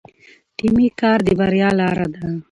[0.57, 2.23] ټیمي کار د بریا لاره ده.